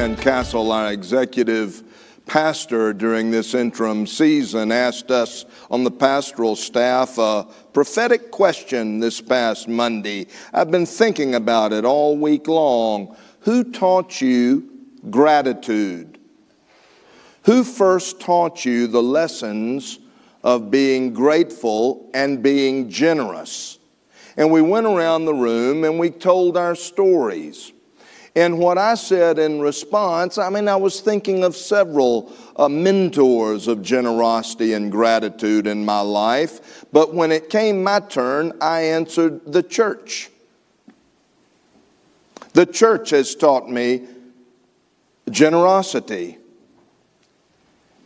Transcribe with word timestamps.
Reverend 0.00 0.22
Castle, 0.22 0.72
our 0.72 0.90
executive 0.90 1.82
pastor 2.24 2.94
during 2.94 3.30
this 3.30 3.52
interim 3.52 4.06
season, 4.06 4.72
asked 4.72 5.10
us 5.10 5.44
on 5.70 5.84
the 5.84 5.90
pastoral 5.90 6.56
staff 6.56 7.18
a 7.18 7.46
prophetic 7.74 8.30
question 8.30 8.98
this 8.98 9.20
past 9.20 9.68
Monday. 9.68 10.26
I've 10.54 10.70
been 10.70 10.86
thinking 10.86 11.34
about 11.34 11.74
it 11.74 11.84
all 11.84 12.16
week 12.16 12.48
long. 12.48 13.14
Who 13.40 13.62
taught 13.72 14.22
you 14.22 14.70
gratitude? 15.10 16.18
Who 17.44 17.62
first 17.62 18.20
taught 18.20 18.64
you 18.64 18.86
the 18.86 19.02
lessons 19.02 19.98
of 20.42 20.70
being 20.70 21.12
grateful 21.12 22.10
and 22.14 22.42
being 22.42 22.88
generous? 22.88 23.78
And 24.38 24.50
we 24.50 24.62
went 24.62 24.86
around 24.86 25.26
the 25.26 25.34
room 25.34 25.84
and 25.84 25.98
we 25.98 26.08
told 26.08 26.56
our 26.56 26.74
stories. 26.74 27.74
And 28.36 28.58
what 28.58 28.78
I 28.78 28.94
said 28.94 29.38
in 29.38 29.60
response, 29.60 30.38
I 30.38 30.50
mean, 30.50 30.68
I 30.68 30.76
was 30.76 31.00
thinking 31.00 31.42
of 31.42 31.56
several 31.56 32.32
uh, 32.56 32.68
mentors 32.68 33.66
of 33.66 33.82
generosity 33.82 34.72
and 34.72 34.92
gratitude 34.92 35.66
in 35.66 35.84
my 35.84 36.00
life, 36.00 36.84
but 36.92 37.12
when 37.12 37.32
it 37.32 37.50
came 37.50 37.82
my 37.82 38.00
turn, 38.00 38.52
I 38.60 38.82
answered 38.82 39.52
the 39.52 39.62
church. 39.62 40.30
The 42.52 42.66
church 42.66 43.10
has 43.10 43.34
taught 43.34 43.68
me 43.68 44.06
generosity. 45.28 46.38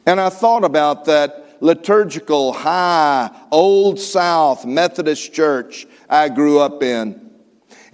And 0.07 0.21
I 0.21 0.29
thought 0.29 0.65
about 0.65 1.07
that 1.07 1.59
liturgical, 1.61 2.53
high, 2.53 3.31
old 3.51 3.99
South 3.99 4.67
Methodist 4.67 5.33
church 5.33 5.87
I 6.09 6.29
grew 6.29 6.61
up 6.61 6.83
in. 6.83 7.24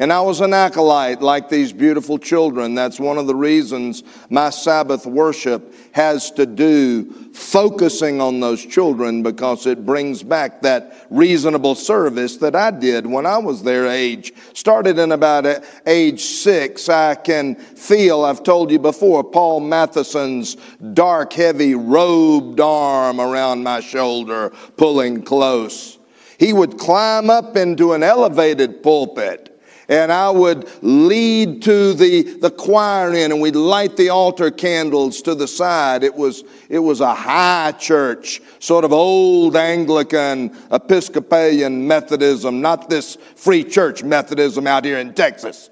And 0.01 0.15
I 0.15 0.23
was 0.23 0.41
an 0.41 0.55
acolyte 0.55 1.21
like 1.21 1.51
these 1.51 1.75
beautiful 1.75 2.19
children. 2.19 2.75
That's 2.75 2.99
one 2.99 3.19
of 3.19 3.27
the 3.27 3.35
reasons 3.35 4.03
my 4.31 4.49
Sabbath 4.49 5.05
worship 5.05 5.75
has 5.93 6.31
to 6.33 6.47
do 6.47 7.13
focusing 7.35 8.19
on 8.19 8.41
those 8.41 8.65
children 8.65 9.23
because 9.23 9.67
it 9.67 9.85
brings 9.85 10.23
back 10.23 10.63
that 10.63 11.07
reasonable 11.11 11.75
service 11.75 12.39
that 12.39 12.57
I 12.57 12.71
did 12.71 13.05
when 13.05 13.27
I 13.27 13.37
was 13.37 13.63
their 13.63 13.89
age. 13.89 14.33
Started 14.55 14.99
in 14.99 15.13
about 15.13 15.45
age 15.87 16.23
six. 16.23 16.89
I 16.89 17.15
can 17.15 17.57
feel, 17.57 18.25
I've 18.25 18.43
told 18.43 18.71
you 18.71 18.79
before, 18.79 19.23
Paul 19.23 19.61
Matheson's 19.61 20.57
dark, 20.95 21.35
heavy, 21.35 21.75
robed 21.75 22.59
arm 22.59 23.21
around 23.21 23.65
my 23.65 23.81
shoulder, 23.81 24.49
pulling 24.79 25.21
close. 25.25 25.99
He 26.39 26.55
would 26.55 26.79
climb 26.79 27.29
up 27.29 27.55
into 27.59 27.93
an 27.93 28.03
elevated 28.03 28.83
pulpit 28.83 29.50
and 29.91 30.13
I 30.13 30.31
would 30.31 30.71
lead 30.83 31.63
to 31.63 31.93
the, 31.95 32.23
the 32.23 32.51
choir 32.51 33.13
in 33.13 33.33
and 33.33 33.41
we'd 33.41 33.57
light 33.57 33.97
the 33.97 34.11
altar 34.11 34.53
candles 34.53 35.21
to 35.23 35.35
the 35.35 35.49
side. 35.49 36.05
It 36.05 36.15
was, 36.15 36.45
it 36.69 36.79
was 36.79 37.01
a 37.01 37.13
high 37.13 37.73
church, 37.73 38.41
sort 38.61 38.85
of 38.85 38.93
old 38.93 39.57
Anglican, 39.57 40.57
Episcopalian 40.71 41.89
Methodism, 41.89 42.61
not 42.61 42.89
this 42.89 43.17
free 43.35 43.65
church 43.65 44.05
Methodism 44.05 44.69
out 44.69 44.85
here 44.85 44.99
in 44.99 45.13
Texas. 45.13 45.71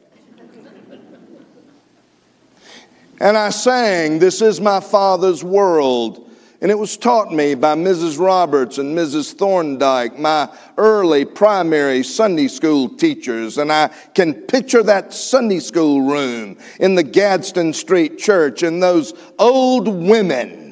and 3.20 3.38
I 3.38 3.50
sang, 3.50 4.18
This 4.18 4.42
is 4.42 4.60
my 4.60 4.80
Father's 4.80 5.44
world. 5.44 6.27
And 6.60 6.72
it 6.72 6.78
was 6.78 6.96
taught 6.96 7.32
me 7.32 7.54
by 7.54 7.76
Mrs. 7.76 8.18
Roberts 8.18 8.78
and 8.78 8.96
Mrs. 8.96 9.32
Thorndike, 9.34 10.18
my 10.18 10.48
early 10.76 11.24
primary 11.24 12.02
Sunday 12.02 12.48
school 12.48 12.88
teachers. 12.88 13.58
And 13.58 13.70
I 13.70 13.88
can 14.14 14.34
picture 14.34 14.82
that 14.82 15.12
Sunday 15.12 15.60
school 15.60 16.02
room 16.02 16.58
in 16.80 16.96
the 16.96 17.04
Gadsden 17.04 17.72
Street 17.72 18.18
Church 18.18 18.64
and 18.64 18.82
those 18.82 19.14
old 19.38 19.86
women 19.86 20.68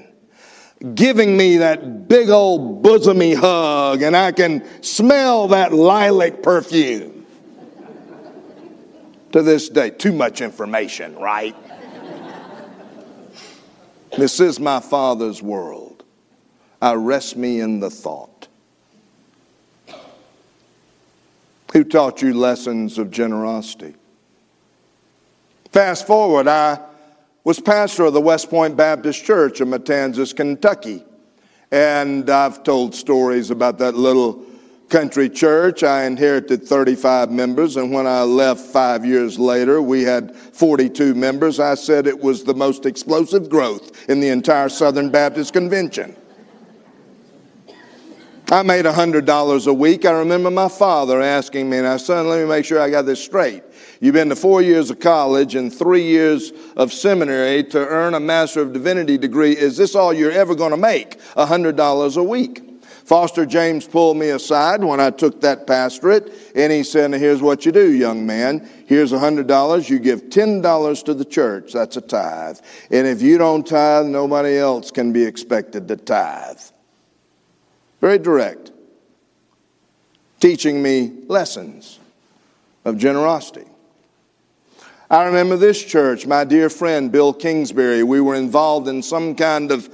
giving 0.94 1.37
me 1.37 1.59
that 1.59 2.09
big 2.09 2.31
old 2.31 2.82
bosomy 2.82 3.37
hug. 3.37 4.03
And 4.03 4.16
I 4.16 4.32
can 4.32 4.65
smell 4.82 5.49
that 5.49 5.72
lilac 5.72 6.43
perfume. 6.43 7.27
to 9.32 9.43
this 9.43 9.69
day, 9.69 9.91
too 9.91 10.12
much 10.12 10.41
information, 10.41 11.15
right? 11.16 11.55
This 14.16 14.41
is 14.41 14.59
my 14.59 14.81
Father's 14.81 15.43
world. 15.43 16.03
I 16.81 16.94
rest 16.94 17.37
me 17.37 17.60
in 17.60 17.81
the 17.81 17.91
thought. 17.91 18.49
Who 21.75 21.84
taught 21.84 22.22
you 22.22 22.32
lessons 22.32 22.97
of 22.97 23.10
generosity? 23.10 23.94
Fast 25.71 26.06
forward, 26.06 26.49
I 26.49 26.81
was 27.44 27.60
pastor 27.60 28.05
of 28.06 28.15
the 28.15 28.21
West 28.21 28.49
Point 28.49 28.75
Baptist 28.75 29.22
Church 29.22 29.60
in 29.60 29.69
Matanzas, 29.69 30.34
Kentucky. 30.34 31.05
And 31.71 32.31
I've 32.31 32.62
told 32.62 32.94
stories 32.94 33.50
about 33.50 33.76
that 33.78 33.94
little 33.94 34.43
country 34.89 35.29
church. 35.29 35.83
I 35.83 36.05
inherited 36.05 36.65
35 36.65 37.31
members, 37.31 37.77
and 37.77 37.93
when 37.93 38.07
I 38.07 38.23
left 38.23 38.61
five 38.61 39.05
years 39.05 39.39
later, 39.39 39.83
we 39.83 40.03
had 40.03 40.35
42 40.35 41.15
members. 41.15 41.59
I 41.61 41.75
said 41.75 42.07
it 42.07 42.21
was 42.21 42.45
the 42.45 42.55
most 42.55 42.87
explosive 42.87 43.49
growth 43.49 44.09
in 44.09 44.21
the 44.21 44.29
entire 44.29 44.69
Southern 44.69 45.11
Baptist 45.11 45.53
Convention. 45.53 46.17
I 48.49 48.63
made 48.63 48.85
$100 48.85 49.67
a 49.67 49.75
week. 49.75 50.05
I 50.05 50.13
remember 50.13 50.53
my 50.53 50.69
father 50.69 51.21
asking 51.21 51.69
me, 51.69 51.81
Now, 51.81 51.97
son, 51.97 52.29
let 52.29 52.41
me 52.41 52.49
make 52.49 52.65
sure 52.65 52.81
I 52.81 52.89
got 52.91 53.03
this 53.03 53.23
straight. 53.23 53.65
You've 54.01 54.15
been 54.15 54.29
to 54.29 54.37
four 54.37 54.63
years 54.63 54.89
of 54.91 55.01
college 55.01 55.57
and 55.57 55.75
three 55.75 56.05
years 56.05 56.53
of 56.77 56.93
seminary 56.93 57.65
to 57.65 57.79
earn 57.79 58.15
a 58.15 58.21
Master 58.21 58.61
of 58.61 58.73
Divinity 58.73 59.19
degree. 59.19 59.57
Is 59.57 59.77
this 59.77 59.97
all 59.97 60.13
you're 60.13 60.31
ever 60.31 60.55
going 60.55 60.71
to 60.71 60.77
make? 60.77 61.19
$100 61.35 62.17
a 62.17 62.23
week. 62.23 62.66
Foster 63.06 63.47
James 63.47 63.87
pulled 63.87 64.17
me 64.17 64.31
aside 64.31 64.83
when 64.83 64.99
I 64.99 65.11
took 65.11 65.41
that 65.43 65.65
pastorate, 65.65 66.33
and 66.56 66.72
he 66.72 66.83
said, 66.83 67.12
Here's 67.15 67.41
what 67.41 67.65
you 67.65 67.71
do, 67.71 67.93
young 67.93 68.27
man. 68.27 68.69
Here's 68.87 69.12
$100. 69.12 69.89
You 69.89 70.00
give 70.00 70.25
$10 70.25 71.05
to 71.05 71.15
the 71.15 71.25
church. 71.25 71.72
That's 71.72 71.97
a 71.97 72.00
tithe. 72.00 72.59
And 72.91 73.06
if 73.06 73.22
you 73.22 73.39
don't 73.39 73.65
tithe, 73.65 74.06
nobody 74.06 74.59
else 74.59 74.91
can 74.91 75.12
be 75.12 75.22
expected 75.22 75.87
to 75.87 75.97
tithe. 75.97 76.59
Very 78.00 78.19
direct. 78.19 78.72
Teaching 80.41 80.83
me 80.83 81.12
lessons 81.28 82.00
of 82.84 82.99
generosity. 82.99 83.67
I 85.09 85.27
remember 85.27 85.56
this 85.56 85.81
church, 85.84 86.27
my 86.27 86.43
dear 86.43 86.69
friend 86.69 87.12
Bill 87.12 87.33
Kingsbury. 87.33 88.03
We 88.03 88.21
were 88.21 88.34
involved 88.34 88.88
in 88.88 89.00
some 89.00 89.37
kind 89.37 89.71
of 89.71 89.87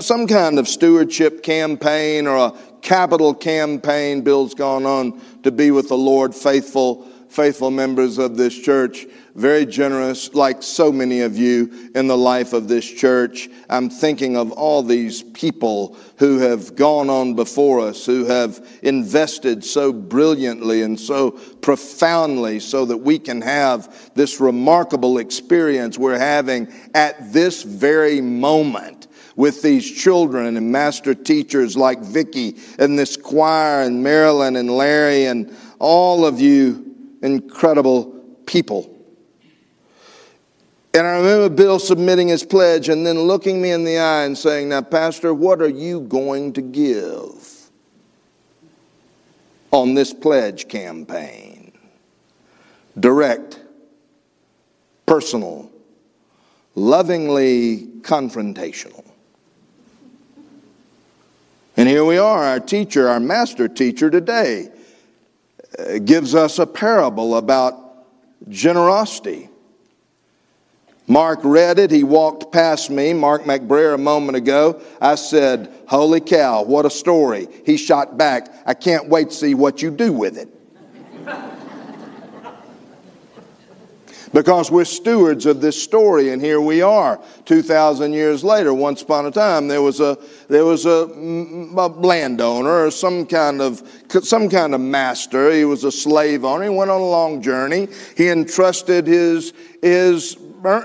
some 0.00 0.26
kind 0.26 0.58
of 0.58 0.68
stewardship 0.68 1.42
campaign 1.42 2.26
or 2.26 2.36
a 2.36 2.52
capital 2.82 3.34
campaign. 3.34 4.22
Bill's 4.22 4.54
gone 4.54 4.86
on 4.86 5.20
to 5.42 5.50
be 5.50 5.70
with 5.70 5.88
the 5.88 5.96
Lord, 5.96 6.34
faithful, 6.34 7.04
faithful 7.28 7.70
members 7.70 8.18
of 8.18 8.36
this 8.36 8.56
church, 8.58 9.06
very 9.34 9.64
generous, 9.64 10.34
like 10.34 10.62
so 10.62 10.90
many 10.90 11.20
of 11.20 11.36
you 11.36 11.90
in 11.94 12.08
the 12.08 12.16
life 12.16 12.52
of 12.52 12.68
this 12.68 12.84
church. 12.84 13.48
I'm 13.68 13.88
thinking 13.88 14.36
of 14.36 14.50
all 14.52 14.82
these 14.82 15.22
people 15.22 15.96
who 16.18 16.38
have 16.38 16.74
gone 16.74 17.08
on 17.08 17.34
before 17.34 17.80
us, 17.80 18.04
who 18.04 18.24
have 18.26 18.66
invested 18.82 19.64
so 19.64 19.92
brilliantly 19.92 20.82
and 20.82 20.98
so 20.98 21.30
profoundly 21.30 22.60
so 22.60 22.84
that 22.84 22.98
we 22.98 23.18
can 23.18 23.40
have 23.40 24.12
this 24.14 24.40
remarkable 24.40 25.18
experience 25.18 25.96
we're 25.96 26.18
having 26.18 26.72
at 26.94 27.32
this 27.32 27.62
very 27.62 28.20
moment 28.20 28.99
with 29.40 29.62
these 29.62 29.90
children 29.90 30.58
and 30.58 30.70
master 30.70 31.14
teachers 31.14 31.74
like 31.74 31.98
Vicky 32.00 32.58
and 32.78 32.98
this 32.98 33.16
choir 33.16 33.80
and 33.80 34.02
Marilyn 34.02 34.54
and 34.54 34.70
Larry 34.70 35.24
and 35.24 35.56
all 35.78 36.26
of 36.26 36.38
you 36.38 36.94
incredible 37.22 38.22
people. 38.44 38.94
And 40.92 41.06
I 41.06 41.16
remember 41.16 41.48
Bill 41.48 41.78
submitting 41.78 42.28
his 42.28 42.44
pledge 42.44 42.90
and 42.90 43.06
then 43.06 43.18
looking 43.18 43.62
me 43.62 43.70
in 43.70 43.84
the 43.84 43.96
eye 43.96 44.24
and 44.24 44.36
saying, 44.36 44.68
Now, 44.68 44.82
Pastor, 44.82 45.32
what 45.32 45.62
are 45.62 45.68
you 45.68 46.02
going 46.02 46.52
to 46.52 46.60
give 46.60 47.70
on 49.70 49.94
this 49.94 50.12
pledge 50.12 50.68
campaign? 50.68 51.72
Direct, 52.98 53.58
personal, 55.06 55.72
lovingly 56.74 57.86
confrontational. 58.02 58.99
And 61.76 61.88
here 61.88 62.04
we 62.04 62.18
are, 62.18 62.44
our 62.44 62.60
teacher, 62.60 63.08
our 63.08 63.20
master 63.20 63.68
teacher 63.68 64.10
today, 64.10 64.68
uh, 65.78 65.98
gives 65.98 66.34
us 66.34 66.58
a 66.58 66.66
parable 66.66 67.36
about 67.36 67.74
generosity. 68.48 69.48
Mark 71.06 71.40
read 71.42 71.80
it. 71.80 71.90
He 71.90 72.04
walked 72.04 72.52
past 72.52 72.88
me, 72.88 73.12
Mark 73.12 73.42
McBrayer, 73.42 73.94
a 73.94 73.98
moment 73.98 74.36
ago. 74.36 74.80
I 75.00 75.16
said, 75.16 75.72
Holy 75.88 76.20
cow, 76.20 76.62
what 76.62 76.86
a 76.86 76.90
story. 76.90 77.48
He 77.66 77.76
shot 77.76 78.16
back, 78.16 78.48
I 78.64 78.74
can't 78.74 79.08
wait 79.08 79.30
to 79.30 79.34
see 79.34 79.54
what 79.54 79.82
you 79.82 79.90
do 79.90 80.12
with 80.12 80.38
it. 80.38 80.48
Because 84.32 84.70
we're 84.70 84.84
stewards 84.84 85.46
of 85.46 85.60
this 85.60 85.80
story 85.82 86.30
and 86.30 86.40
here 86.40 86.60
we 86.60 86.82
are 86.82 87.20
2000 87.46 88.12
years 88.12 88.44
later 88.44 88.72
once 88.72 89.02
upon 89.02 89.26
a 89.26 89.30
time 89.30 89.66
there 89.68 89.82
was 89.82 90.00
a 90.00 90.16
there 90.48 90.64
was 90.64 90.86
a, 90.86 91.06
a, 91.06 91.88
landowner 91.88 92.86
or 92.86 92.90
some 92.90 93.26
kind 93.26 93.60
of 93.60 93.82
some 94.22 94.48
kind 94.48 94.74
of 94.74 94.80
master. 94.80 95.52
He 95.52 95.64
was 95.64 95.84
a 95.84 95.92
slave 95.92 96.44
owner. 96.44 96.64
He 96.64 96.70
went 96.70 96.90
on 96.90 97.00
a 97.00 97.04
long 97.04 97.40
journey. 97.40 97.88
He 98.16 98.28
entrusted 98.28 99.06
his 99.06 99.52
his 99.80 100.36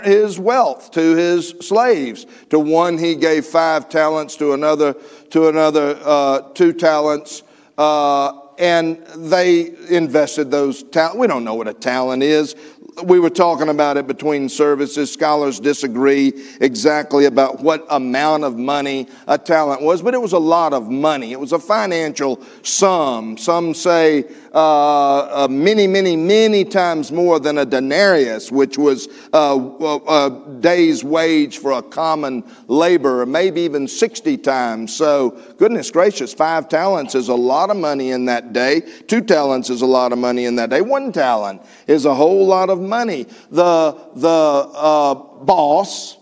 his 0.03 0.39
wealth 0.39 0.91
to 0.91 1.15
his 1.15 1.49
slaves. 1.61 2.25
To 2.51 2.59
one 2.59 2.97
he 2.97 3.15
gave 3.15 3.45
five 3.45 3.89
talents 3.89 4.35
to 4.37 4.53
another 4.53 4.93
to 5.31 5.47
another 5.49 5.99
uh, 6.03 6.41
two 6.53 6.73
talents 6.73 7.43
uh, 7.77 8.39
and 8.57 9.05
they 9.17 9.75
invested 9.89 10.49
those 10.49 10.83
talents. 10.83 11.17
We 11.17 11.27
don't 11.27 11.43
know 11.43 11.55
what 11.55 11.67
a 11.67 11.73
talent 11.73 12.23
is 12.23 12.55
we 13.03 13.19
were 13.19 13.29
talking 13.29 13.69
about 13.69 13.97
it 13.97 14.07
between 14.07 14.47
services. 14.47 15.11
Scholars 15.11 15.59
disagree 15.59 16.33
exactly 16.61 17.25
about 17.25 17.59
what 17.59 17.85
amount 17.89 18.43
of 18.43 18.57
money 18.57 19.07
a 19.27 19.37
talent 19.37 19.81
was, 19.81 20.01
but 20.01 20.13
it 20.13 20.21
was 20.21 20.33
a 20.33 20.39
lot 20.39 20.73
of 20.73 20.89
money. 20.89 21.33
It 21.33 21.39
was 21.39 21.51
a 21.51 21.59
financial 21.59 22.41
sum. 22.63 23.37
Some 23.37 23.73
say 23.73 24.25
uh, 24.53 25.43
uh, 25.43 25.47
many, 25.49 25.85
many, 25.85 26.15
many 26.15 26.63
times 26.63 27.11
more 27.11 27.39
than 27.41 27.57
a 27.57 27.65
denarius, 27.65 28.51
which 28.51 28.77
was 28.77 29.09
uh, 29.33 29.59
a, 30.07 30.59
day's 30.61 31.03
wage 31.03 31.57
for 31.57 31.73
a 31.73 31.81
common 31.81 32.43
laborer, 32.67 33.25
maybe 33.25 33.61
even 33.61 33.87
60 33.87 34.37
times. 34.37 34.95
So, 34.95 35.31
goodness 35.57 35.91
gracious, 35.91 36.33
five 36.33 36.69
talents 36.69 37.15
is 37.15 37.27
a 37.27 37.35
lot 37.35 37.69
of 37.69 37.75
money 37.75 38.11
in 38.11 38.25
that 38.25 38.53
day. 38.53 38.81
Two 39.07 39.21
talents 39.21 39.69
is 39.69 39.81
a 39.81 39.85
lot 39.85 40.13
of 40.13 40.19
money 40.19 40.45
in 40.45 40.55
that 40.55 40.69
day. 40.69 40.79
One 40.79 41.11
talent 41.11 41.61
is 41.87 42.05
a 42.05 42.15
whole 42.15 42.47
lot 42.47 42.69
of 42.69 42.79
money. 42.87 43.25
The, 43.51 43.97
the 44.15 44.27
uh, 44.29 45.13
boss 45.13 46.17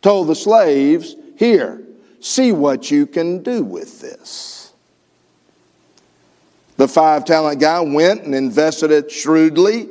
told 0.00 0.28
the 0.28 0.34
slaves, 0.34 1.16
Here, 1.36 1.82
see 2.20 2.52
what 2.52 2.90
you 2.90 3.06
can 3.06 3.42
do 3.42 3.62
with 3.62 4.00
this. 4.00 4.72
The 6.76 6.88
five 6.88 7.24
talent 7.24 7.60
guy 7.60 7.80
went 7.80 8.24
and 8.24 8.34
invested 8.34 8.90
it 8.90 9.10
shrewdly. 9.10 9.88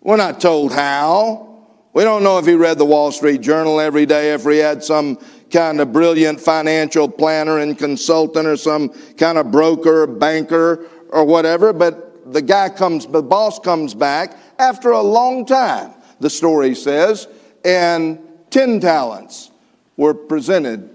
We're 0.00 0.16
not 0.16 0.40
told 0.40 0.72
how. 0.72 1.50
We 1.92 2.02
don't 2.02 2.22
know 2.22 2.38
if 2.38 2.46
he 2.46 2.54
read 2.54 2.76
the 2.76 2.84
Wall 2.84 3.12
Street 3.12 3.40
Journal 3.40 3.80
every 3.80 4.04
day, 4.04 4.32
if 4.32 4.44
he 4.44 4.58
had 4.58 4.82
some 4.82 5.18
kind 5.50 5.80
of 5.80 5.92
brilliant 5.92 6.40
financial 6.40 7.08
planner 7.08 7.58
and 7.58 7.78
consultant 7.78 8.46
or 8.46 8.56
some 8.56 8.90
kind 9.14 9.38
of 9.38 9.52
broker, 9.52 10.06
banker, 10.06 10.86
or 11.10 11.24
whatever. 11.24 11.72
But 11.72 12.32
the 12.32 12.42
guy 12.42 12.68
comes, 12.68 13.06
the 13.06 13.22
boss 13.22 13.60
comes 13.60 13.94
back 13.94 14.36
after 14.58 14.90
a 14.90 15.02
long 15.02 15.46
time, 15.46 15.92
the 16.20 16.30
story 16.30 16.74
says, 16.74 17.28
and 17.64 18.18
10 18.50 18.80
talents 18.80 19.50
were 19.96 20.14
presented 20.14 20.90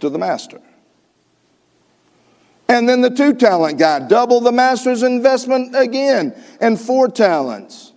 to 0.00 0.10
the 0.10 0.18
master. 0.18 0.60
And 2.68 2.88
then 2.88 3.00
the 3.00 3.10
two 3.10 3.34
talent 3.34 3.78
guy, 3.78 3.98
doubled 3.98 4.44
the 4.44 4.52
master's 4.52 5.02
investment 5.02 5.74
again, 5.74 6.40
and 6.60 6.80
four 6.80 7.08
talents. 7.08 7.92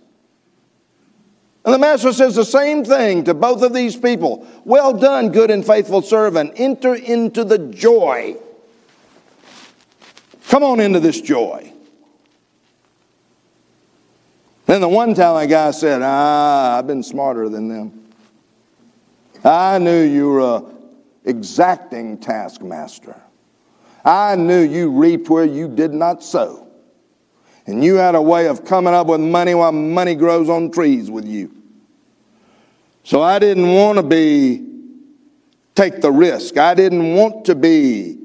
And 1.64 1.72
the 1.72 1.78
master 1.78 2.12
says 2.12 2.34
the 2.34 2.44
same 2.44 2.84
thing 2.84 3.24
to 3.24 3.34
both 3.34 3.62
of 3.62 3.72
these 3.72 3.96
people. 3.96 4.46
Well 4.64 4.92
done, 4.92 5.30
good 5.30 5.50
and 5.50 5.64
faithful 5.64 6.02
servant. 6.02 6.54
Enter 6.56 6.94
into 6.94 7.44
the 7.44 7.58
joy. 7.58 8.36
Come 10.48 10.62
on 10.62 10.80
into 10.80 11.00
this 11.00 11.20
joy. 11.20 11.73
Then 14.66 14.80
the 14.80 14.88
one 14.88 15.14
talent 15.14 15.50
guy 15.50 15.70
said, 15.72 16.00
Ah, 16.02 16.78
I've 16.78 16.86
been 16.86 17.02
smarter 17.02 17.48
than 17.48 17.68
them. 17.68 18.04
I 19.44 19.78
knew 19.78 20.02
you 20.02 20.30
were 20.30 20.40
a 20.40 20.64
exacting 21.24 22.18
taskmaster. 22.18 23.20
I 24.04 24.36
knew 24.36 24.60
you 24.60 24.90
reaped 24.90 25.28
where 25.28 25.44
you 25.44 25.68
did 25.68 25.92
not 25.92 26.22
sow. 26.22 26.66
And 27.66 27.82
you 27.82 27.94
had 27.94 28.14
a 28.14 28.22
way 28.22 28.46
of 28.48 28.64
coming 28.64 28.92
up 28.92 29.06
with 29.06 29.20
money 29.20 29.54
while 29.54 29.72
money 29.72 30.14
grows 30.14 30.48
on 30.48 30.70
trees 30.70 31.10
with 31.10 31.26
you. 31.26 31.50
So 33.04 33.22
I 33.22 33.38
didn't 33.38 33.72
want 33.72 33.96
to 33.96 34.02
be, 34.02 34.66
take 35.74 36.00
the 36.00 36.12
risk. 36.12 36.58
I 36.58 36.74
didn't 36.74 37.14
want 37.14 37.46
to 37.46 37.54
be 37.54 38.18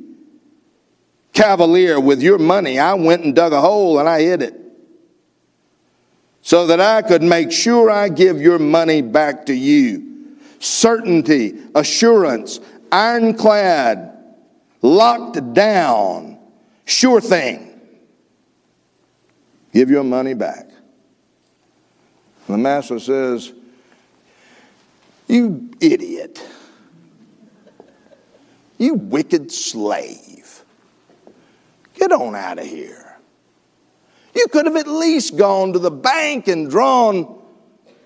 cavalier 1.33 1.99
with 1.99 2.21
your 2.21 2.37
money. 2.37 2.79
I 2.79 2.93
went 2.93 3.23
and 3.23 3.35
dug 3.35 3.53
a 3.53 3.61
hole 3.61 3.99
and 3.99 4.07
I 4.07 4.21
hid 4.21 4.41
it 4.41 4.68
so 6.49 6.65
that 6.65 6.81
I 6.81 7.03
could 7.03 7.21
make 7.21 7.51
sure 7.51 7.91
I 7.91 8.09
give 8.09 8.41
your 8.41 8.57
money 8.57 9.03
back 9.03 9.45
to 9.45 9.53
you. 9.53 10.35
Certainty, 10.57 11.59
assurance, 11.75 12.59
ironclad 12.91 14.17
locked 14.81 15.53
down, 15.53 16.39
sure 16.85 17.21
thing. 17.21 17.79
Give 19.73 19.91
your 19.91 20.03
money 20.03 20.33
back. 20.33 20.71
the 22.47 22.57
master 22.57 22.97
says, 22.97 23.53
You 25.27 25.69
idiot. 25.79 26.43
You 28.79 28.95
wicked 28.95 29.51
slave. 29.51 30.63
Get 31.93 32.11
on 32.11 32.33
out 32.35 32.57
of 32.57 32.65
here. 32.65 32.98
You 34.39 34.47
could 34.47 34.67
have 34.67 34.77
at 34.77 34.87
least 34.87 35.35
gone 35.35 35.73
to 35.73 35.79
the 35.79 35.91
bank 35.91 36.47
and 36.47 36.69
drawn 36.69 37.41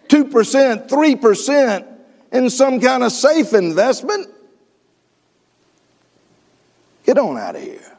2%, 0.07 0.89
3% 0.89 1.87
in 2.31 2.49
some 2.49 2.79
kind 2.79 3.03
of 3.03 3.11
safe 3.11 3.53
investment. 3.53 4.29
Get 7.05 7.19
on 7.19 7.37
out 7.37 7.55
of 7.55 7.61
here. 7.61 7.97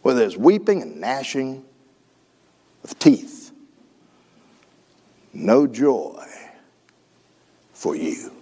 Where 0.00 0.14
there's 0.14 0.38
weeping 0.38 0.80
and 0.80 0.98
gnashing 0.98 1.62
of 2.82 2.98
teeth. 2.98 3.52
No 5.34 5.66
joy 5.66 6.24
for 7.74 7.94
you. 7.94 8.32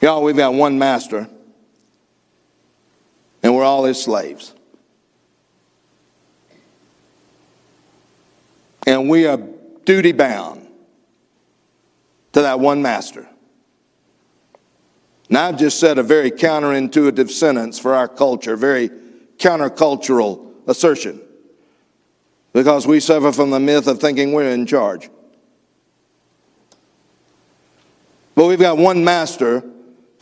Y'all, 0.00 0.22
we've 0.22 0.36
got 0.36 0.54
one 0.54 0.78
master, 0.78 1.28
and 3.42 3.56
we're 3.56 3.64
all 3.64 3.82
his 3.82 4.00
slaves. 4.00 4.54
And 8.88 9.06
we 9.06 9.26
are 9.26 9.36
duty 9.84 10.12
bound 10.12 10.66
to 12.32 12.40
that 12.40 12.58
one 12.58 12.80
master. 12.80 13.28
Now, 15.28 15.48
I've 15.48 15.58
just 15.58 15.78
said 15.78 15.98
a 15.98 16.02
very 16.02 16.30
counterintuitive 16.30 17.28
sentence 17.30 17.78
for 17.78 17.94
our 17.94 18.08
culture, 18.08 18.56
very 18.56 18.88
countercultural 19.36 20.54
assertion, 20.66 21.20
because 22.54 22.86
we 22.86 22.98
suffer 22.98 23.30
from 23.30 23.50
the 23.50 23.60
myth 23.60 23.88
of 23.88 24.00
thinking 24.00 24.32
we're 24.32 24.52
in 24.52 24.64
charge. 24.64 25.10
But 28.34 28.46
we've 28.46 28.58
got 28.58 28.78
one 28.78 29.04
master, 29.04 29.62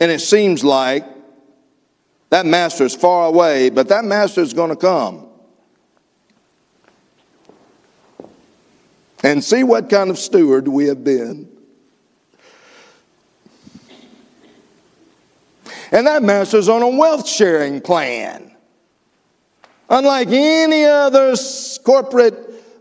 and 0.01 0.11
it 0.11 0.19
seems 0.19 0.65
like 0.65 1.05
that 2.31 2.45
master 2.45 2.83
is 2.83 2.93
far 2.93 3.27
away, 3.27 3.69
but 3.69 3.87
that 3.87 4.03
master 4.03 4.41
is 4.41 4.53
going 4.53 4.71
to 4.71 4.75
come. 4.75 5.26
And 9.23 9.43
see 9.43 9.63
what 9.63 9.89
kind 9.89 10.09
of 10.09 10.19
steward 10.19 10.67
we 10.67 10.85
have 10.85 11.03
been. 11.03 11.49
And 15.91 16.05
that 16.07 16.21
master's 16.21 16.69
on 16.69 16.81
a 16.81 16.89
wealth 16.89 17.27
sharing 17.27 17.81
plan. 17.81 18.55
Unlike 19.89 20.27
any 20.31 20.83
other 20.83 21.35
corporate 21.83 22.35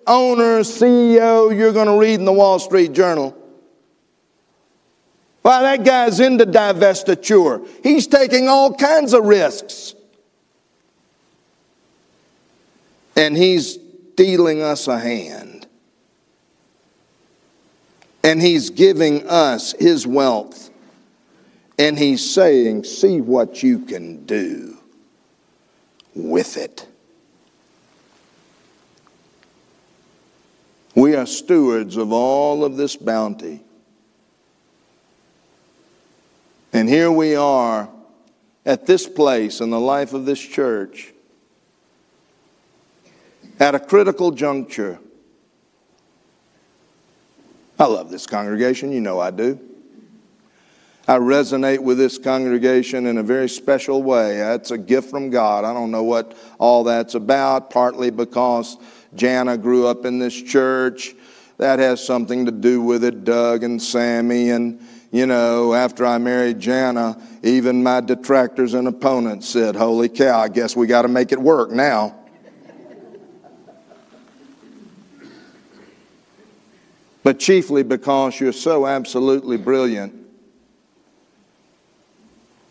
owner, 0.06 0.60
CEO 0.60 1.56
you're 1.56 1.72
going 1.72 1.86
to 1.86 1.98
read 1.98 2.14
in 2.14 2.24
the 2.24 2.32
Wall 2.32 2.58
Street 2.58 2.92
Journal. 2.92 3.36
Well, 5.44 5.62
that 5.62 5.84
guy's 5.84 6.18
into 6.18 6.44
divestiture. 6.44 7.66
He's 7.84 8.08
taking 8.08 8.48
all 8.48 8.74
kinds 8.74 9.12
of 9.12 9.24
risks. 9.24 9.94
And 13.14 13.36
he's 13.36 13.76
dealing 14.16 14.60
us 14.60 14.88
a 14.88 14.98
hand. 14.98 15.55
And 18.26 18.42
he's 18.42 18.70
giving 18.70 19.24
us 19.28 19.72
his 19.78 20.04
wealth 20.04 20.70
and 21.78 21.96
he's 21.96 22.28
saying, 22.28 22.82
See 22.82 23.20
what 23.20 23.62
you 23.62 23.78
can 23.78 24.26
do 24.26 24.78
with 26.12 26.56
it. 26.56 26.88
We 30.96 31.14
are 31.14 31.24
stewards 31.24 31.96
of 31.96 32.10
all 32.10 32.64
of 32.64 32.76
this 32.76 32.96
bounty. 32.96 33.62
And 36.72 36.88
here 36.88 37.12
we 37.12 37.36
are 37.36 37.88
at 38.64 38.86
this 38.86 39.06
place 39.06 39.60
in 39.60 39.70
the 39.70 39.78
life 39.78 40.14
of 40.14 40.26
this 40.26 40.40
church 40.40 41.12
at 43.60 43.76
a 43.76 43.78
critical 43.78 44.32
juncture 44.32 44.98
I 47.78 47.86
love 47.86 48.10
this 48.10 48.26
congregation. 48.26 48.92
You 48.92 49.00
know 49.00 49.20
I 49.20 49.30
do. 49.30 49.60
I 51.08 51.18
resonate 51.18 51.78
with 51.78 51.98
this 51.98 52.18
congregation 52.18 53.06
in 53.06 53.18
a 53.18 53.22
very 53.22 53.48
special 53.48 54.02
way. 54.02 54.38
That's 54.38 54.72
a 54.72 54.78
gift 54.78 55.08
from 55.08 55.30
God. 55.30 55.64
I 55.64 55.72
don't 55.72 55.92
know 55.92 56.02
what 56.02 56.36
all 56.58 56.82
that's 56.82 57.14
about, 57.14 57.70
partly 57.70 58.10
because 58.10 58.76
Jana 59.14 59.56
grew 59.56 59.86
up 59.86 60.04
in 60.04 60.18
this 60.18 60.34
church. 60.34 61.14
That 61.58 61.78
has 61.78 62.04
something 62.04 62.44
to 62.46 62.50
do 62.50 62.82
with 62.82 63.04
it, 63.04 63.24
Doug 63.24 63.62
and 63.62 63.80
Sammy. 63.80 64.50
And, 64.50 64.80
you 65.12 65.26
know, 65.26 65.74
after 65.74 66.04
I 66.04 66.18
married 66.18 66.58
Jana, 66.58 67.16
even 67.44 67.84
my 67.84 68.00
detractors 68.00 68.74
and 68.74 68.88
opponents 68.88 69.48
said, 69.48 69.76
Holy 69.76 70.08
cow, 70.08 70.40
I 70.40 70.48
guess 70.48 70.74
we 70.74 70.88
got 70.88 71.02
to 71.02 71.08
make 71.08 71.30
it 71.30 71.40
work 71.40 71.70
now. 71.70 72.16
But 77.26 77.40
chiefly 77.40 77.82
because 77.82 78.38
you're 78.38 78.52
so 78.52 78.86
absolutely 78.86 79.56
brilliant 79.56 80.14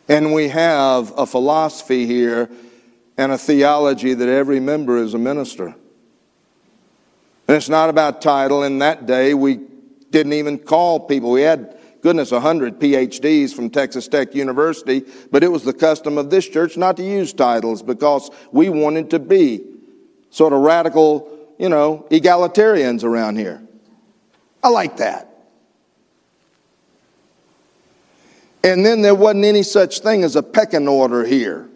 and 0.08 0.34
we 0.34 0.48
have 0.48 1.12
a 1.18 1.26
philosophy 1.26 2.06
here 2.06 2.50
and 3.18 3.34
a 3.34 3.38
theology 3.38 4.14
that 4.14 4.30
every 4.30 4.62
member 4.62 4.96
is 4.96 5.14
a 5.14 5.18
minister. 5.18 5.76
And 7.48 7.58
it's 7.58 7.68
not 7.68 7.90
about 7.90 8.22
title. 8.22 8.64
In 8.64 8.80
that 8.80 9.06
day, 9.06 9.34
we 9.34 9.60
didn't 10.12 10.32
even 10.32 10.58
call 10.58 11.02
people. 11.02 11.32
We 11.32 11.42
had, 11.42 11.78
goodness, 12.00 12.32
100 12.32 12.80
PhDs 12.80 13.54
from 13.54 13.70
Texas 13.70 14.08
Tech 14.08 14.34
University, 14.34 15.04
but 15.32 15.44
it 15.44 15.50
was 15.50 15.66
the 15.66 15.74
custom 15.74 16.18
of 16.18 16.30
this 16.30 16.48
church 16.48 16.78
not 16.78 16.96
to 16.96 17.04
use 17.04 17.34
titles 17.34 17.84
because 17.84 18.32
we 18.54 18.70
wanted 18.70 19.10
to 19.10 19.20
be 19.20 19.66
sort 20.30 20.54
of 20.54 20.62
radical, 20.62 21.30
you 21.60 21.68
know, 21.68 22.08
egalitarians 22.10 23.04
around 23.04 23.36
here. 23.36 23.65
I 24.66 24.70
like 24.70 24.98
that. 24.98 25.30
And 28.64 28.84
then 28.84 29.04
there 29.04 29.14
wasn't 29.14 29.46
any 29.46 29.62
such 29.62 30.00
thing 30.00 30.24
as 30.24 30.36
a 30.36 30.42
pecking 30.42 30.88
order 30.88 31.24
here. 31.24 31.70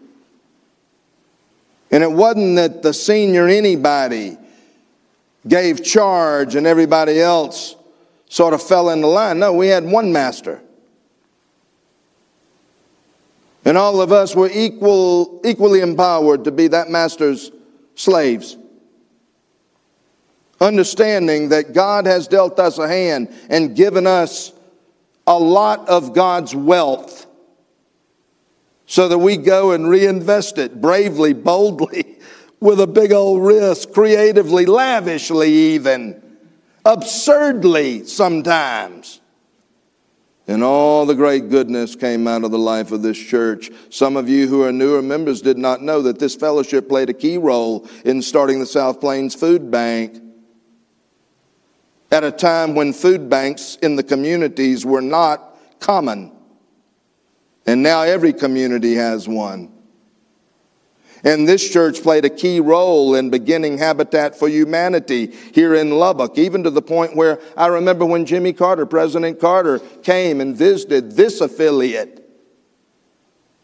And 1.92 2.02
it 2.02 2.10
wasn't 2.10 2.56
that 2.56 2.82
the 2.82 2.92
senior 2.92 3.46
anybody 3.46 4.36
gave 5.46 5.84
charge 5.84 6.56
and 6.56 6.66
everybody 6.66 7.20
else 7.20 7.76
sort 8.28 8.54
of 8.54 8.60
fell 8.60 8.90
into 8.90 9.06
line. 9.06 9.38
No, 9.38 9.52
we 9.52 9.68
had 9.68 9.84
one 9.84 10.12
master. 10.12 10.60
And 13.64 13.78
all 13.78 14.00
of 14.00 14.10
us 14.10 14.34
were 14.34 14.50
equal, 14.52 15.40
equally 15.44 15.78
empowered 15.78 16.42
to 16.42 16.50
be 16.50 16.66
that 16.66 16.90
master's 16.90 17.52
slaves. 17.94 18.56
Understanding 20.60 21.48
that 21.48 21.72
God 21.72 22.06
has 22.06 22.28
dealt 22.28 22.58
us 22.58 22.78
a 22.78 22.86
hand 22.86 23.34
and 23.48 23.74
given 23.74 24.06
us 24.06 24.52
a 25.26 25.38
lot 25.38 25.88
of 25.88 26.12
God's 26.12 26.54
wealth 26.54 27.26
so 28.84 29.08
that 29.08 29.18
we 29.18 29.36
go 29.36 29.70
and 29.70 29.88
reinvest 29.88 30.58
it 30.58 30.80
bravely, 30.80 31.32
boldly, 31.32 32.18
with 32.60 32.80
a 32.80 32.86
big 32.86 33.12
old 33.12 33.42
risk, 33.42 33.92
creatively, 33.92 34.66
lavishly, 34.66 35.50
even, 35.50 36.20
absurdly 36.84 38.04
sometimes. 38.04 39.20
And 40.48 40.64
all 40.64 41.06
the 41.06 41.14
great 41.14 41.48
goodness 41.48 41.94
came 41.94 42.26
out 42.26 42.42
of 42.42 42.50
the 42.50 42.58
life 42.58 42.90
of 42.90 43.02
this 43.02 43.16
church. 43.16 43.70
Some 43.88 44.16
of 44.16 44.28
you 44.28 44.48
who 44.48 44.64
are 44.64 44.72
newer 44.72 45.00
members 45.00 45.40
did 45.40 45.56
not 45.56 45.80
know 45.80 46.02
that 46.02 46.18
this 46.18 46.34
fellowship 46.34 46.88
played 46.88 47.08
a 47.08 47.14
key 47.14 47.38
role 47.38 47.88
in 48.04 48.20
starting 48.20 48.58
the 48.58 48.66
South 48.66 49.00
Plains 49.00 49.36
Food 49.36 49.70
Bank 49.70 50.20
at 52.10 52.24
a 52.24 52.32
time 52.32 52.74
when 52.74 52.92
food 52.92 53.28
banks 53.28 53.76
in 53.82 53.96
the 53.96 54.02
communities 54.02 54.84
were 54.84 55.00
not 55.00 55.56
common. 55.78 56.32
And 57.66 57.82
now 57.82 58.02
every 58.02 58.32
community 58.32 58.94
has 58.94 59.28
one. 59.28 59.72
And 61.22 61.46
this 61.46 61.68
church 61.70 62.02
played 62.02 62.24
a 62.24 62.30
key 62.30 62.60
role 62.60 63.14
in 63.14 63.28
beginning 63.28 63.78
Habitat 63.78 64.34
for 64.34 64.48
Humanity 64.48 65.26
here 65.26 65.74
in 65.74 65.90
Lubbock, 65.90 66.38
even 66.38 66.64
to 66.64 66.70
the 66.70 66.80
point 66.80 67.14
where 67.14 67.38
I 67.56 67.66
remember 67.66 68.06
when 68.06 68.24
Jimmy 68.24 68.54
Carter, 68.54 68.86
President 68.86 69.38
Carter, 69.38 69.80
came 70.02 70.40
and 70.40 70.56
visited 70.56 71.12
this 71.12 71.42
affiliate 71.42 72.26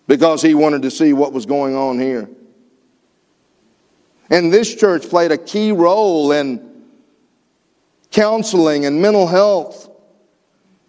because 0.06 0.42
he 0.42 0.54
wanted 0.54 0.82
to 0.82 0.90
see 0.90 1.14
what 1.14 1.32
was 1.32 1.46
going 1.46 1.74
on 1.74 1.98
here. 1.98 2.28
And 4.28 4.52
this 4.52 4.74
church 4.74 5.08
played 5.08 5.32
a 5.32 5.38
key 5.38 5.72
role 5.72 6.32
in 6.32 6.75
counseling 8.16 8.86
and 8.86 9.02
mental 9.02 9.26
health 9.26 9.90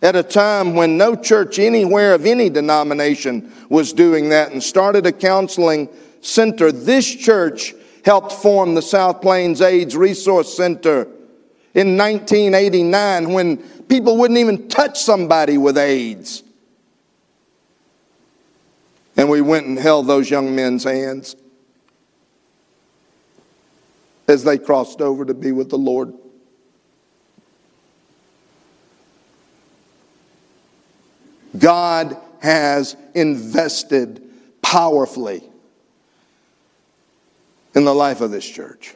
at 0.02 0.16
a 0.16 0.24
time 0.24 0.76
when 0.76 0.98
no 0.98 1.14
church 1.14 1.60
anywhere 1.60 2.14
of 2.14 2.26
any 2.26 2.50
denomination 2.50 3.52
was 3.68 3.92
doing 3.92 4.30
that 4.30 4.54
and 4.54 4.64
started 4.64 5.06
a 5.06 5.12
counseling 5.12 5.90
center. 6.22 6.72
This 6.72 7.06
church 7.14 7.76
helped 8.06 8.32
form 8.32 8.76
the 8.76 8.82
South 8.82 9.22
Plains 9.22 9.60
AIDS 9.60 9.98
Resource 9.98 10.56
Center 10.56 11.02
in 11.74 11.98
1989 11.98 13.34
when 13.34 13.58
people 13.90 14.16
wouldn't 14.16 14.40
even 14.40 14.70
touch 14.70 14.98
somebody 14.98 15.58
with 15.58 15.78
AIDS. 15.78 16.44
And 19.18 19.30
we 19.30 19.42
went 19.42 19.66
and 19.66 19.78
held 19.78 20.08
those 20.08 20.30
young 20.30 20.56
men's 20.56 20.86
hands 20.86 21.36
as 24.30 24.46
they 24.46 24.58
crossed 24.58 25.02
over 25.02 25.26
to 25.26 25.34
be 25.34 25.52
with 25.52 25.70
the 25.70 25.78
Lord. 25.78 26.14
God 31.58 32.18
has 32.42 32.96
invested 33.14 34.22
powerfully 34.62 35.44
in 37.76 37.86
the 37.86 37.94
life 37.94 38.22
of 38.22 38.32
this 38.32 38.48
church. 38.48 38.96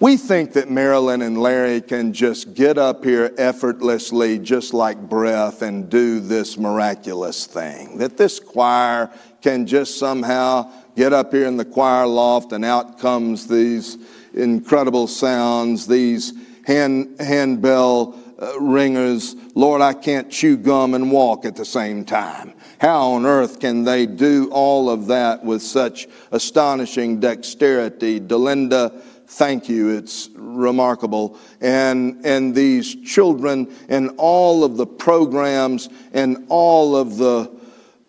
We 0.00 0.16
think 0.16 0.52
that 0.54 0.70
Marilyn 0.70 1.22
and 1.22 1.40
Larry 1.40 1.80
can 1.80 2.12
just 2.12 2.52
get 2.54 2.76
up 2.78 3.04
here 3.04 3.32
effortlessly, 3.38 4.38
just 4.38 4.74
like 4.74 4.98
breath, 4.98 5.62
and 5.62 5.88
do 5.88 6.20
this 6.20 6.58
miraculous 6.58 7.46
thing. 7.46 7.98
That 7.98 8.16
this 8.16 8.40
choir 8.40 9.10
can 9.40 9.66
just 9.66 9.98
somehow 9.98 10.70
get 10.96 11.12
up 11.12 11.32
here 11.32 11.46
in 11.46 11.56
the 11.56 11.64
choir 11.64 12.06
loft 12.06 12.52
and 12.52 12.64
out 12.64 12.98
comes 12.98 13.46
these 13.46 13.96
incredible 14.34 15.06
sounds, 15.06 15.86
these 15.86 16.34
hand, 16.66 17.16
handbell 17.20 18.18
uh, 18.44 18.60
ringers, 18.60 19.34
Lord, 19.54 19.80
I 19.80 19.94
can't 19.94 20.30
chew 20.30 20.56
gum 20.56 20.94
and 20.94 21.10
walk 21.10 21.44
at 21.44 21.56
the 21.56 21.64
same 21.64 22.04
time. 22.04 22.54
How 22.78 23.12
on 23.12 23.24
earth 23.24 23.60
can 23.60 23.84
they 23.84 24.06
do 24.06 24.50
all 24.52 24.90
of 24.90 25.06
that 25.06 25.44
with 25.44 25.62
such 25.62 26.06
astonishing 26.30 27.20
dexterity? 27.20 28.20
Delinda, 28.20 29.00
thank 29.26 29.68
you. 29.68 29.90
It's 29.90 30.28
remarkable. 30.34 31.38
And, 31.60 32.24
and 32.26 32.54
these 32.54 32.94
children 32.94 33.74
and 33.88 34.10
all 34.18 34.64
of 34.64 34.76
the 34.76 34.86
programs 34.86 35.88
and 36.12 36.44
all 36.48 36.96
of 36.96 37.16
the 37.16 37.50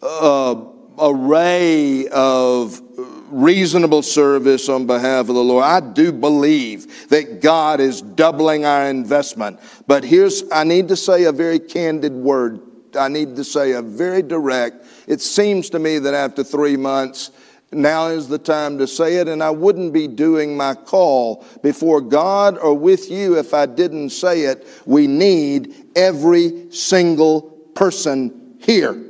uh, 0.02 0.56
array 1.00 2.08
of 2.10 2.82
reasonable 3.30 4.02
service 4.02 4.70
on 4.70 4.86
behalf 4.86 5.30
of 5.30 5.36
the 5.36 5.44
Lord. 5.44 5.64
I 5.64 5.80
do 5.80 6.12
believe 6.12 7.10
that 7.10 7.42
God 7.42 7.80
is 7.80 8.02
doubling 8.02 8.66
our 8.66 8.86
investment. 8.86 9.60
But 9.88 10.04
here's, 10.04 10.44
I 10.52 10.64
need 10.64 10.88
to 10.90 10.96
say 10.96 11.24
a 11.24 11.32
very 11.32 11.60
candid 11.60 12.14
word. 12.14 12.62
I 12.98 13.08
need 13.08 13.36
to 13.36 13.44
say 13.44 13.74
a 13.74 13.82
very 13.82 14.22
direct. 14.22 14.86
It 15.08 15.22
seems 15.22 15.70
to 15.72 15.80
me 15.80 16.00
that 16.00 16.14
after 16.14 16.44
three 16.44 16.78
months, 16.78 17.32
now 17.72 18.08
is 18.08 18.28
the 18.28 18.38
time 18.38 18.78
to 18.78 18.88
say 18.88 19.18
it, 19.18 19.28
and 19.28 19.44
I 19.44 19.50
wouldn't 19.50 19.92
be 19.92 20.08
doing 20.08 20.56
my 20.56 20.76
call 20.76 21.46
before 21.62 22.00
God 22.00 22.58
or 22.58 22.74
with 22.74 23.12
you 23.12 23.38
if 23.38 23.54
I 23.54 23.66
didn't 23.66 24.12
say 24.12 24.42
it. 24.44 24.66
We 24.86 25.08
need 25.08 25.76
every 25.96 26.72
single 26.72 27.42
person 27.74 28.58
here. 28.62 29.05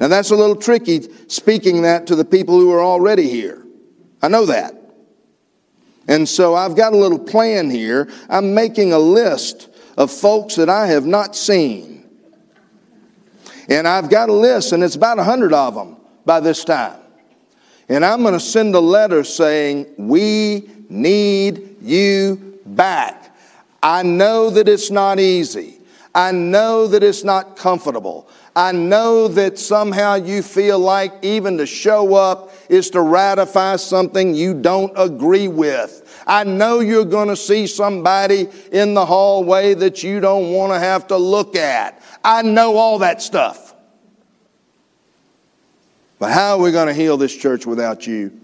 Now 0.00 0.08
that's 0.08 0.30
a 0.30 0.36
little 0.36 0.56
tricky 0.56 1.08
speaking 1.28 1.82
that 1.82 2.06
to 2.06 2.16
the 2.16 2.24
people 2.24 2.58
who 2.58 2.72
are 2.72 2.82
already 2.82 3.28
here. 3.28 3.64
I 4.22 4.28
know 4.28 4.46
that. 4.46 4.74
And 6.06 6.28
so 6.28 6.54
I've 6.54 6.74
got 6.74 6.94
a 6.94 6.96
little 6.96 7.18
plan 7.18 7.70
here. 7.70 8.08
I'm 8.30 8.54
making 8.54 8.92
a 8.92 8.98
list 8.98 9.68
of 9.96 10.10
folks 10.10 10.54
that 10.56 10.68
I 10.68 10.86
have 10.86 11.04
not 11.04 11.36
seen. 11.36 12.08
And 13.68 13.86
I've 13.86 14.08
got 14.08 14.30
a 14.30 14.32
list, 14.32 14.72
and 14.72 14.82
it's 14.82 14.94
about 14.94 15.18
a 15.18 15.24
hundred 15.24 15.52
of 15.52 15.74
them 15.74 15.96
by 16.24 16.40
this 16.40 16.64
time. 16.64 16.98
And 17.90 18.04
I'm 18.04 18.22
going 18.22 18.32
to 18.32 18.40
send 18.40 18.74
a 18.74 18.80
letter 18.80 19.24
saying, 19.24 19.86
We 19.98 20.70
need 20.88 21.76
you 21.82 22.60
back. 22.64 23.36
I 23.82 24.02
know 24.02 24.50
that 24.50 24.68
it's 24.68 24.90
not 24.90 25.20
easy. 25.20 25.78
I 26.14 26.32
know 26.32 26.86
that 26.86 27.02
it's 27.02 27.24
not 27.24 27.56
comfortable. 27.56 28.28
I 28.58 28.72
know 28.72 29.28
that 29.28 29.56
somehow 29.56 30.16
you 30.16 30.42
feel 30.42 30.80
like 30.80 31.12
even 31.22 31.58
to 31.58 31.64
show 31.64 32.16
up 32.16 32.52
is 32.68 32.90
to 32.90 33.00
ratify 33.00 33.76
something 33.76 34.34
you 34.34 34.52
don't 34.52 34.92
agree 34.96 35.46
with. 35.46 36.24
I 36.26 36.42
know 36.42 36.80
you're 36.80 37.04
going 37.04 37.28
to 37.28 37.36
see 37.36 37.68
somebody 37.68 38.48
in 38.72 38.94
the 38.94 39.06
hallway 39.06 39.74
that 39.74 40.02
you 40.02 40.18
don't 40.18 40.50
want 40.50 40.72
to 40.72 40.80
have 40.80 41.06
to 41.06 41.16
look 41.16 41.54
at. 41.54 42.02
I 42.24 42.42
know 42.42 42.76
all 42.76 42.98
that 42.98 43.22
stuff. 43.22 43.76
But 46.18 46.32
how 46.32 46.58
are 46.58 46.60
we 46.60 46.72
going 46.72 46.88
to 46.88 46.94
heal 46.94 47.16
this 47.16 47.36
church 47.36 47.64
without 47.64 48.08
you? 48.08 48.40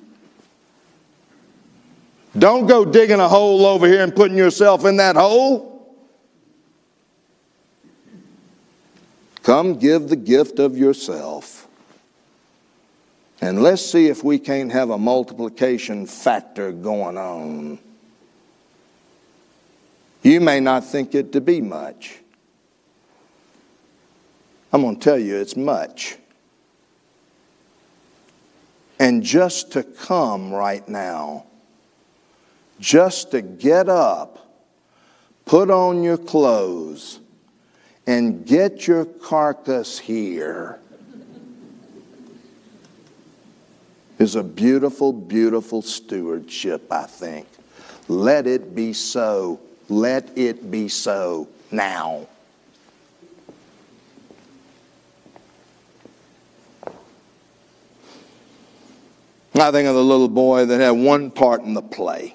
Don't 2.39 2.69
go 2.69 2.85
digging 2.85 3.19
a 3.19 3.29
hole 3.29 3.67
over 3.67 3.89
here 3.89 4.05
and 4.05 4.15
putting 4.15 4.39
yourself 4.39 4.85
in 4.85 4.99
that 4.99 5.17
hole. 5.17 5.74
Come 9.45 9.75
give 9.75 10.09
the 10.09 10.17
gift 10.17 10.59
of 10.59 10.77
yourself. 10.77 11.69
And 13.43 13.63
let's 13.63 13.85
see 13.85 14.07
if 14.07 14.25
we 14.25 14.39
can't 14.39 14.73
have 14.73 14.89
a 14.89 14.97
multiplication 14.97 16.07
factor 16.07 16.73
going 16.73 17.19
on. 17.19 17.79
You 20.23 20.41
may 20.41 20.61
not 20.61 20.87
think 20.87 21.15
it 21.15 21.33
to 21.33 21.43
be 21.43 21.61
much. 21.61 22.21
I'm 24.73 24.81
going 24.81 24.97
to 24.97 25.01
tell 25.03 25.19
you 25.19 25.37
it's 25.37 25.57
much. 25.57 26.17
And 28.99 29.23
just 29.23 29.73
to 29.73 29.83
come 29.83 30.55
right 30.55 30.89
now, 30.89 31.45
just 32.81 33.33
to 33.33 33.43
get 33.43 33.91
up, 33.91 34.59
put 35.45 35.69
on 35.69 36.03
your 36.03 36.17
clothes, 36.17 37.21
and 38.07 38.47
get 38.47 38.87
your 38.87 39.05
carcass 39.05 39.99
here 39.99 40.79
is 44.19 44.37
a 44.37 44.43
beautiful, 44.43 45.13
beautiful 45.13 45.83
stewardship, 45.83 46.91
I 46.91 47.05
think. 47.05 47.47
Let 48.09 48.47
it 48.47 48.75
be 48.75 48.93
so. 48.93 49.61
Let 49.89 50.37
it 50.37 50.71
be 50.71 50.89
so 50.89 51.49
now. 51.71 52.27
I 59.55 59.71
think 59.71 59.89
of 59.89 59.95
the 59.95 60.05
little 60.05 60.29
boy 60.29 60.67
that 60.67 60.81
had 60.81 60.91
one 60.91 61.31
part 61.31 61.63
in 61.63 61.75
the 61.75 61.83
play. 61.83 62.35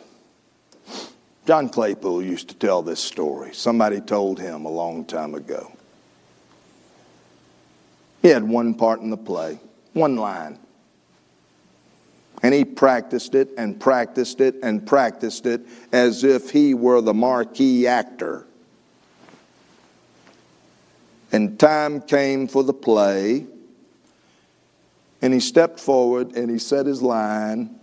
John 1.49 1.67
Claypool 1.67 2.21
used 2.21 2.49
to 2.49 2.55
tell 2.55 2.83
this 2.83 2.99
story. 2.99 3.55
Somebody 3.55 4.01
told 4.01 4.39
him 4.39 4.65
a 4.65 4.69
long 4.69 5.03
time 5.03 5.33
ago. 5.33 5.71
He 8.21 8.27
had 8.27 8.43
one 8.43 8.75
part 8.75 8.99
in 8.99 9.09
the 9.09 9.17
play, 9.17 9.59
one 9.93 10.15
line. 10.15 10.59
And 12.43 12.53
he 12.53 12.63
practiced 12.63 13.33
it 13.33 13.49
and 13.57 13.79
practiced 13.79 14.41
it 14.41 14.57
and 14.61 14.85
practiced 14.85 15.47
it 15.47 15.61
as 15.91 16.23
if 16.23 16.51
he 16.51 16.75
were 16.75 17.01
the 17.01 17.15
marquee 17.15 17.87
actor. 17.87 18.45
And 21.31 21.59
time 21.59 21.99
came 21.99 22.47
for 22.47 22.63
the 22.63 22.73
play, 22.73 23.47
and 25.19 25.33
he 25.33 25.39
stepped 25.39 25.79
forward 25.79 26.35
and 26.35 26.51
he 26.51 26.59
said 26.59 26.85
his 26.85 27.01
line, 27.01 27.75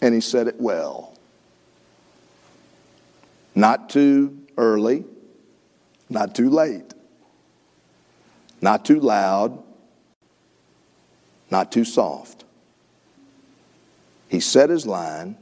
and 0.00 0.14
he 0.14 0.20
said 0.20 0.46
it 0.46 0.60
well. 0.60 1.07
Not 3.58 3.90
too 3.90 4.38
early, 4.56 5.04
not 6.08 6.32
too 6.32 6.48
late, 6.48 6.94
not 8.60 8.84
too 8.84 9.00
loud, 9.00 9.60
not 11.50 11.72
too 11.72 11.84
soft. 11.84 12.44
He 14.28 14.38
set 14.38 14.70
his 14.70 14.86
line, 14.86 15.36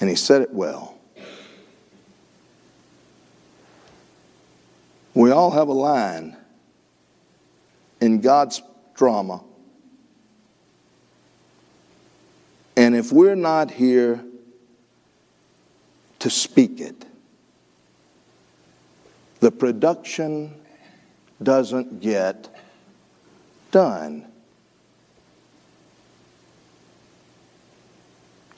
and 0.00 0.08
he 0.08 0.16
said 0.16 0.40
it 0.40 0.50
well. 0.50 0.96
We 5.12 5.30
all 5.30 5.50
have 5.50 5.68
a 5.68 5.74
line 5.74 6.38
in 8.00 8.22
God's 8.22 8.62
drama. 8.94 9.44
And 12.78 12.96
if 12.96 13.12
we're 13.12 13.34
not 13.34 13.70
here 13.70 14.24
to 16.20 16.30
speak 16.30 16.80
it. 16.80 17.04
The 19.40 19.50
production 19.50 20.54
doesn't 21.42 22.00
get 22.00 22.48
done. 23.70 24.26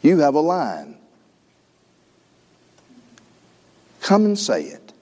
You 0.02 0.18
have 0.20 0.34
a 0.34 0.40
line. 0.40 0.96
Come 4.00 4.24
and 4.24 4.38
say 4.38 4.64
it. 4.64 4.92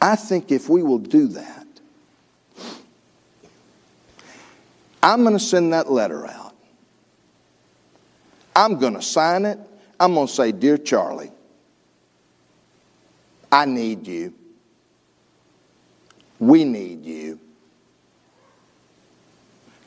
I 0.00 0.16
think 0.16 0.50
if 0.50 0.68
we 0.68 0.82
will 0.82 0.98
do 0.98 1.28
that, 1.28 1.66
I'm 5.00 5.22
going 5.22 5.34
to 5.34 5.40
send 5.40 5.72
that 5.72 5.90
letter 5.92 6.26
out. 6.26 6.51
I'm 8.54 8.78
going 8.78 8.94
to 8.94 9.02
sign 9.02 9.44
it. 9.44 9.58
I'm 9.98 10.14
going 10.14 10.26
to 10.26 10.32
say, 10.32 10.52
Dear 10.52 10.78
Charlie, 10.78 11.32
I 13.50 13.64
need 13.64 14.06
you. 14.06 14.34
We 16.38 16.64
need 16.64 17.04
you. 17.04 17.38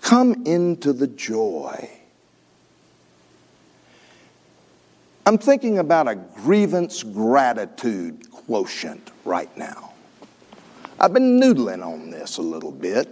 Come 0.02 0.46
into 0.46 0.94
the 0.94 1.08
joy. 1.08 1.90
I'm 5.26 5.40
thinking 5.40 5.80
about 5.80 6.08
a 6.08 6.16
grievance 6.16 7.02
gratitude 7.02 8.30
quotient 8.32 9.12
right 9.26 9.56
now. 9.58 9.94
I've 11.00 11.14
been 11.14 11.40
noodling 11.40 11.84
on 11.86 12.12
this 12.12 12.38
a 12.38 12.44
little 12.44 12.72
bit. 12.72 13.10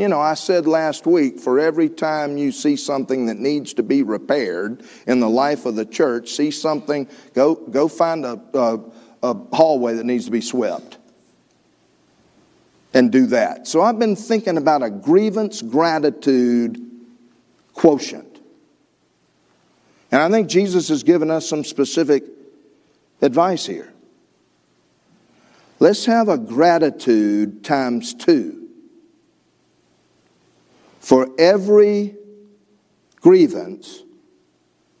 You 0.00 0.08
know, 0.08 0.18
I 0.18 0.32
said 0.32 0.66
last 0.66 1.06
week 1.06 1.38
for 1.38 1.60
every 1.60 1.90
time 1.90 2.38
you 2.38 2.52
see 2.52 2.76
something 2.76 3.26
that 3.26 3.36
needs 3.36 3.74
to 3.74 3.82
be 3.82 4.02
repaired 4.02 4.82
in 5.06 5.20
the 5.20 5.28
life 5.28 5.66
of 5.66 5.76
the 5.76 5.84
church, 5.84 6.30
see 6.30 6.50
something, 6.50 7.06
go, 7.34 7.54
go 7.54 7.86
find 7.86 8.24
a, 8.24 8.40
a, 8.54 8.80
a 9.22 9.34
hallway 9.54 9.92
that 9.96 10.04
needs 10.04 10.24
to 10.24 10.30
be 10.30 10.40
swept 10.40 10.96
and 12.94 13.12
do 13.12 13.26
that. 13.26 13.68
So 13.68 13.82
I've 13.82 13.98
been 13.98 14.16
thinking 14.16 14.56
about 14.56 14.82
a 14.82 14.88
grievance 14.88 15.60
gratitude 15.60 16.80
quotient. 17.74 18.40
And 20.10 20.22
I 20.22 20.30
think 20.30 20.48
Jesus 20.48 20.88
has 20.88 21.02
given 21.02 21.30
us 21.30 21.46
some 21.46 21.62
specific 21.62 22.24
advice 23.20 23.66
here. 23.66 23.92
Let's 25.78 26.06
have 26.06 26.30
a 26.30 26.38
gratitude 26.38 27.62
times 27.64 28.14
two 28.14 28.59
for 31.00 31.28
every 31.38 32.14
grievance 33.16 34.02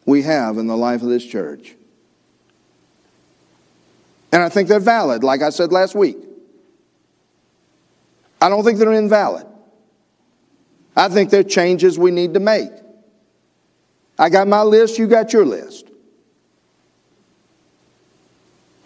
we 0.06 0.22
have 0.22 0.58
in 0.58 0.66
the 0.66 0.76
life 0.76 1.02
of 1.02 1.08
this 1.08 1.24
church. 1.24 1.76
And 4.32 4.42
I 4.42 4.48
think 4.48 4.68
they're 4.68 4.80
valid, 4.80 5.22
like 5.22 5.42
I 5.42 5.50
said 5.50 5.72
last 5.72 5.94
week. 5.94 6.16
I 8.40 8.48
don't 8.48 8.64
think 8.64 8.78
they're 8.78 8.92
invalid. 8.92 9.46
I 10.96 11.08
think 11.08 11.30
they're 11.30 11.44
changes 11.44 11.98
we 11.98 12.10
need 12.10 12.34
to 12.34 12.40
make. 12.40 12.70
I 14.18 14.28
got 14.28 14.48
my 14.48 14.62
list, 14.62 14.98
you 14.98 15.06
got 15.06 15.32
your 15.32 15.44
list. 15.44 15.86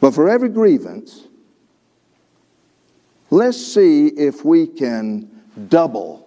But 0.00 0.12
for 0.12 0.28
every 0.28 0.48
grievance, 0.48 1.26
let's 3.30 3.58
see 3.58 4.08
if 4.08 4.44
we 4.44 4.66
can 4.66 5.30
double 5.68 6.23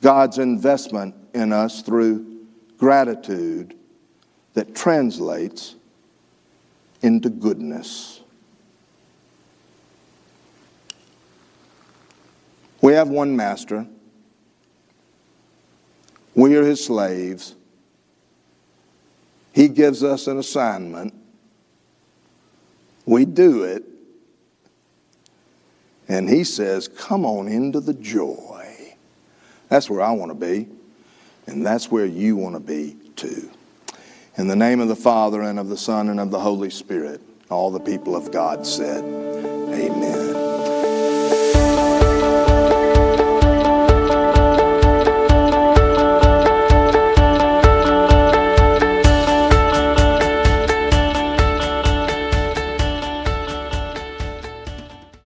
God's 0.00 0.38
investment 0.38 1.14
in 1.34 1.52
us 1.52 1.82
through 1.82 2.44
gratitude 2.78 3.74
that 4.54 4.74
translates 4.74 5.76
into 7.02 7.28
goodness. 7.28 8.20
We 12.80 12.94
have 12.94 13.08
one 13.08 13.36
master. 13.36 13.86
We 16.34 16.56
are 16.56 16.64
his 16.64 16.82
slaves. 16.84 17.54
He 19.52 19.68
gives 19.68 20.02
us 20.02 20.26
an 20.26 20.38
assignment. 20.38 21.12
We 23.04 23.24
do 23.24 23.64
it. 23.64 23.84
And 26.08 26.28
he 26.28 26.44
says, 26.44 26.88
Come 26.88 27.26
on 27.26 27.48
into 27.48 27.80
the 27.80 27.94
joy. 27.94 28.59
That's 29.70 29.88
where 29.88 30.02
I 30.02 30.10
want 30.10 30.32
to 30.32 30.34
be, 30.34 30.68
and 31.46 31.64
that's 31.64 31.90
where 31.90 32.04
you 32.04 32.36
want 32.36 32.56
to 32.56 32.60
be 32.60 32.96
too. 33.14 33.48
In 34.36 34.48
the 34.48 34.56
name 34.56 34.80
of 34.80 34.88
the 34.88 34.96
Father, 34.96 35.40
and 35.42 35.58
of 35.58 35.68
the 35.68 35.76
Son, 35.76 36.08
and 36.08 36.18
of 36.18 36.30
the 36.30 36.40
Holy 36.40 36.70
Spirit, 36.70 37.20
all 37.50 37.70
the 37.70 37.80
people 37.80 38.16
of 38.16 38.32
God 38.32 38.66
said. 38.66 39.04